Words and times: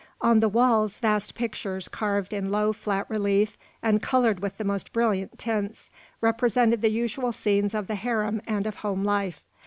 On 0.19 0.39
the 0.39 0.49
walls 0.49 0.99
vast 0.99 1.35
pictures, 1.35 1.87
carved 1.87 2.33
in 2.33 2.49
low, 2.49 2.73
flat 2.73 3.07
relief 3.07 3.55
and 3.83 4.01
coloured 4.01 4.39
with 4.39 4.57
the 4.57 4.63
most 4.63 4.91
brilliant 4.91 5.37
tints, 5.37 5.91
represented 6.21 6.81
the 6.81 6.89
usual 6.89 7.31
scenes 7.31 7.75
of 7.75 7.85
the 7.85 7.93
harem 7.93 8.41
and 8.47 8.65
of 8.65 8.77
home 8.77 9.03
life. 9.03 9.43